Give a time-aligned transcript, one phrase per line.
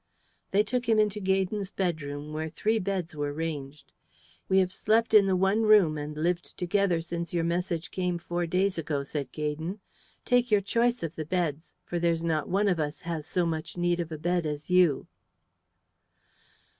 [0.49, 3.91] They took him into Gaydon's bedroom, where three beds were ranged.
[4.49, 8.47] "We have slept in the one room and lived together since your message came four
[8.47, 9.79] days ago," said Gaydon.
[10.25, 13.77] "Take your choice of the beds, for there's not one of us has so much
[13.77, 15.05] need of a bed as you."